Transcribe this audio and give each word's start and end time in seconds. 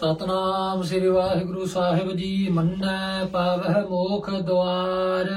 ਸਤਨਾਮ 0.00 0.82
ਸ੍ਰੀ 0.82 1.08
ਵਾਹਿਗੁਰੂ 1.08 1.64
ਸਾਹਿਬ 1.66 2.12
ਜੀ, 2.12 2.48
ਮੰਨੈ 2.48 3.24
ਪਾਵਹਿ 3.24 3.82
ਮੋਖ 3.82 4.30
ਦੁਆਰ, 4.30 5.30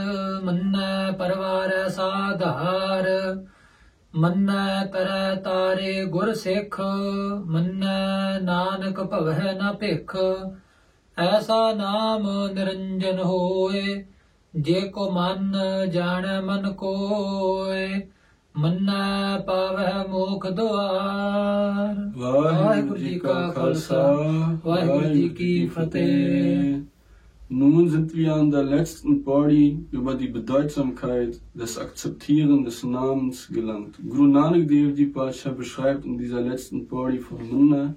ਮੰਨੈ 0.43 1.11
ਪਰਵਾਰੈ 1.11 1.87
ਸਾਧਾਰ, 1.87 3.09
ਮੰਨੈ 4.15 4.85
ਕਰੈ 4.85 5.35
ਤਾਰੇ 5.35 6.05
ਗੁਰ 6.05 6.33
ਸਿੱਖ, 6.33 6.79
ਮੰਨੈ 7.45 8.39
ਨਾਨਕ 8.39 9.01
ਭਵਹਿ 9.01 9.53
ਨ 9.53 9.73
ਭਿਖ, 9.73 10.15
ਐਸਾ 11.17 11.73
ਨਾਮ 11.73 12.27
ਨਿਰੰਜਨ 12.53 13.19
ਹੋਏ, 13.19 14.05
ਜੇ 14.55 14.81
ਕੋ 14.81 15.11
ਮਨ 15.11 15.53
ਜਾਣੈ 15.89 16.41
ਮਨ 16.41 16.73
ਕੋਏ। 16.73 17.87
ਮੰਨੈ 18.56 19.38
ਪਾਵਹਿ 19.46 20.08
ਮੋਖ 20.08 20.46
ਦੁਆਰ 20.46 21.96
ਵਾਹਿਗੁਰੂ 22.16 22.96
ਜੀ 22.96 23.18
ਕਾ 23.18 23.50
ਖਾਲਸਾ 23.54 24.02
ਵਾਹਿਗੁਰੂ 24.64 25.12
ਜੀ 25.14 25.28
ਕੀ 25.28 25.66
ਫਤਿਹ 25.66 26.80
Nun 27.50 27.88
sind 27.88 28.14
wir 28.14 28.34
an 28.34 28.50
der 28.50 28.62
letzten 28.62 29.24
Body 29.24 29.78
über 29.90 30.14
die 30.14 30.28
Bedeutsamkeit 30.28 31.40
des 31.54 31.78
Akzeptieren 31.78 32.62
des 32.62 32.84
Namens 32.84 33.48
gelangt. 33.48 33.98
Guru 34.06 34.26
Nanak 34.26 34.68
Dev 34.68 34.94
Ji 34.98 35.06
Pasha 35.06 35.52
beschreibt 35.52 36.04
in 36.04 36.18
dieser 36.18 36.42
letzten 36.42 36.86
Body 36.86 37.18
von 37.18 37.48
Munna, 37.50 37.96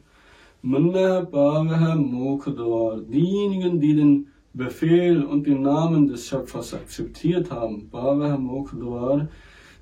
Munna 0.62 1.20
Bhavaha 1.20 1.96
Mokadwar, 1.96 3.02
diejenigen, 3.02 3.82
die 3.82 3.94
den 3.94 4.28
Befehl 4.54 5.22
und 5.22 5.46
den 5.46 5.64
Namen 5.64 6.08
des 6.08 6.26
Schöpfers 6.30 6.74
akzeptiert 6.74 7.52
haben, 7.52 7.90
Bhavaha 7.90 8.38
Mokadwar, 8.38 9.28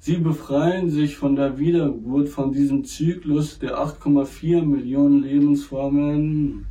Sie 0.07 0.19
befreien 0.19 0.91
sich 0.91 1.17
von 1.17 1.35
der 1.35 1.59
Wiedergeburt, 1.59 2.29
von 2.29 2.53
diesem 2.53 2.85
Zyklus 2.85 3.59
der 3.59 3.79
8,4 3.79 4.63
Millionen 4.63 5.23
Lebensformen. 5.23 6.67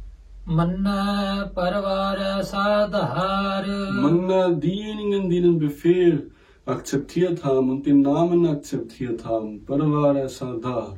Manna 0.46 1.50
Parvara 1.56 2.44
Sadhara. 2.44 3.92
Manna, 3.92 4.52
diejenigen, 4.52 5.32
die 5.32 5.42
den 5.42 5.58
Befehl 5.58 6.30
akzeptiert 6.68 7.44
haben 7.44 7.72
und 7.72 7.84
den 7.88 8.04
Namen 8.04 8.46
akzeptiert 8.46 9.26
haben. 9.26 9.66
Parvara 9.66 10.30
Sadhara. 10.30 10.96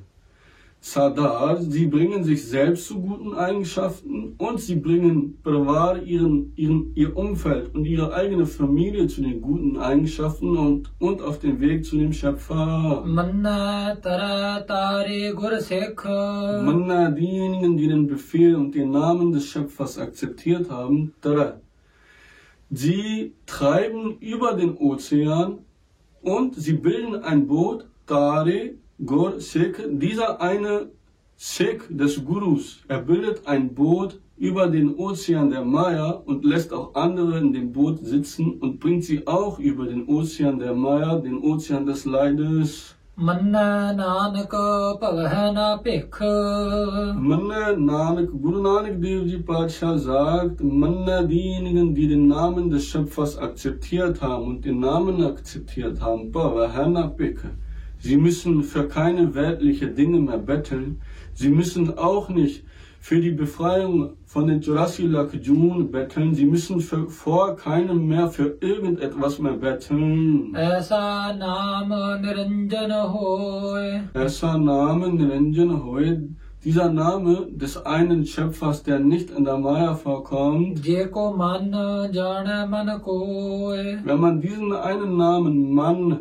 Sadar, 0.85 1.59
sie 1.63 1.87
bringen 1.87 2.23
sich 2.23 2.47
selbst 2.47 2.85
zu 2.85 3.01
guten 3.01 3.33
Eigenschaften 3.33 4.35
und 4.37 4.59
sie 4.59 4.75
bringen 4.75 5.35
Privar, 5.41 6.03
ihren, 6.03 6.53
ihren, 6.55 6.91
ihr 6.93 7.17
Umfeld 7.17 7.73
und 7.73 7.85
ihre 7.85 8.13
eigene 8.13 8.45
Familie 8.45 9.07
zu 9.07 9.21
den 9.21 9.41
guten 9.41 9.77
Eigenschaften 9.77 10.55
und, 10.55 10.91
und 10.99 11.23
auf 11.23 11.39
den 11.39 11.59
Weg 11.59 11.85
zu 11.85 11.97
dem 11.97 12.13
Schöpfer. 12.13 13.03
Manna, 13.03 13.95
tara, 13.95 14.61
tari, 14.61 15.33
Manna, 16.63 17.09
diejenigen, 17.09 17.77
die 17.77 17.87
den 17.87 18.05
Befehl 18.05 18.55
und 18.55 18.75
den 18.75 18.91
Namen 18.91 19.31
des 19.31 19.47
Schöpfers 19.47 19.97
akzeptiert 19.97 20.69
haben, 20.69 21.15
Tara, 21.19 21.61
sie 22.69 23.33
treiben 23.47 24.17
über 24.19 24.53
den 24.53 24.77
Ozean 24.77 25.57
und 26.21 26.53
sie 26.55 26.73
bilden 26.73 27.15
ein 27.23 27.47
Boot, 27.47 27.87
Tare, 28.05 28.75
Gor, 29.04 29.40
Sikh. 29.40 29.76
Dieser 29.88 30.40
eine 30.40 30.90
Sikh 31.36 31.82
des 31.88 32.24
Gurus, 32.24 32.82
er 32.88 33.00
bildet 33.00 33.46
ein 33.46 33.74
Boot 33.74 34.20
über 34.36 34.68
den 34.68 34.94
Ozean 34.96 35.50
der 35.50 35.64
Maya 35.64 36.10
und 36.10 36.44
lässt 36.44 36.72
auch 36.72 36.94
andere 36.94 37.38
in 37.38 37.52
dem 37.52 37.72
Boot 37.72 38.04
sitzen 38.04 38.58
und 38.60 38.78
bringt 38.80 39.04
sie 39.04 39.26
auch 39.26 39.58
über 39.58 39.86
den 39.86 40.06
Ozean 40.06 40.58
der 40.58 40.74
Maya, 40.74 41.18
den 41.18 41.38
Ozean 41.42 41.86
des 41.86 42.04
Leides. 42.04 42.96
ਮੰਨੈ 43.28 43.92
ਨਾਨਕ 43.96 44.54
ਭਵਹਿ 45.00 45.50
ਨ 45.56 45.58
ਭਿਖ 45.84 46.20
Manna 47.30 47.76
Nanak, 47.88 48.30
Guru 48.42 48.60
Nanak 48.66 48.94
Dev 49.02 49.26
Ji 49.30 49.38
Padsha 49.48 49.98
sagt, 49.98 50.62
Manna 50.62 51.22
diejenigen, 51.22 51.94
die 51.94 52.08
den 52.08 52.28
Namen 52.28 52.70
des 52.70 52.84
Schöpfers 52.84 53.36
akzeptiert 53.36 54.22
haben 54.22 54.44
und 54.50 54.64
den 54.64 54.80
Namen 54.80 55.22
akzeptiert 55.22 56.00
haben, 56.00 56.32
Bhavahana 56.32 57.08
Beke. 57.18 57.50
Sie 58.05 58.17
müssen 58.17 58.61
für 58.61 58.87
keine 58.87 59.33
weltlichen 59.33 59.95
Dinge 59.95 60.19
mehr 60.19 60.37
betteln. 60.37 61.01
Sie 61.33 61.49
müssen 61.49 61.97
auch 61.97 62.29
nicht 62.29 62.63
für 62.99 63.19
die 63.19 63.31
Befreiung 63.31 64.11
von 64.27 64.45
den 64.45 64.61
Jurassic 64.61 65.09
Jun 65.41 65.89
betteln. 65.89 66.35
Sie 66.35 66.45
müssen 66.45 66.81
für, 66.81 67.09
vor 67.09 67.55
keinem 67.55 68.05
mehr 68.07 68.27
für 68.29 68.57
irgendetwas 68.61 69.39
mehr 69.39 69.53
betteln. 69.53 70.53
Esa 70.53 71.33
Name 71.33 72.19
Niranjana 72.21 73.11
Hoi. 73.11 74.01
Esa 74.13 74.55
Name 74.55 75.09
Niranjana 75.09 75.83
Hoy. 75.83 76.29
Dieser 76.63 76.91
Name 76.91 77.47
des 77.49 77.83
einen 77.87 78.23
Schöpfers, 78.23 78.83
der 78.83 78.99
nicht 78.99 79.31
in 79.31 79.45
der 79.45 79.57
Maya 79.57 79.95
vorkommt, 79.95 80.85
wenn 80.85 81.09
man 84.19 84.41
diesen 84.41 84.73
einen 84.73 85.17
Namen 85.17 85.73
Mann 85.73 86.19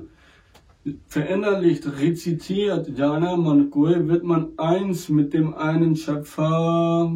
verinnerlicht, 1.08 1.86
rezitiert, 1.98 2.88
Jana 2.96 3.36
ne, 3.36 3.42
Mankoi, 3.42 4.06
wird 4.06 4.24
man 4.24 4.48
eins 4.58 5.08
mit 5.08 5.32
dem 5.32 5.54
einen 5.54 5.96
Schöpfer. 5.96 7.10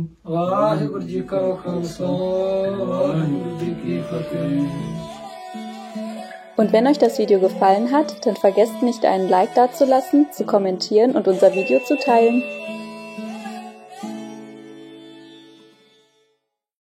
Und 6.56 6.73
wenn 6.73 6.87
euch 6.87 6.99
das 6.99 7.19
Video 7.19 7.41
gefallen 7.41 7.93
hat, 7.93 8.27
dann 8.27 8.37
vergesst 8.37 8.83
nicht 8.83 9.05
einen 9.05 9.29
Like 9.29 9.55
dazulassen, 9.55 10.27
zu 10.33 10.45
kommentieren 10.45 11.12
und 11.12 11.29
unser 11.29 11.55
Video 11.55 11.79
zu 11.81 11.97
teilen. 11.99 12.43